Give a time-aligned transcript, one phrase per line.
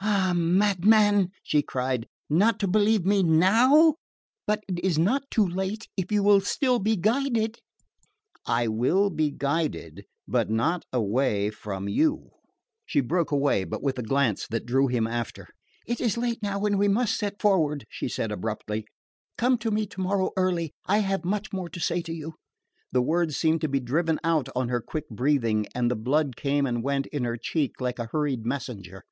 [0.00, 3.94] "Ah, madman," she cried, "not to believe me NOW!
[4.44, 7.60] But it is not too late if you will still be guided."
[8.44, 12.30] "I will be guided but not away from you."
[12.86, 15.46] She broke away, but with a glance that drew him after.
[15.86, 18.84] "It is late now and we must set forward," she said abruptly.
[19.36, 20.72] "Come to me tomorrow early.
[20.86, 22.34] I have much more to say to you."
[22.90, 26.66] The words seemed to be driven out on her quick breathing, and the blood came
[26.66, 29.04] and went in her cheek like a hurried messenger.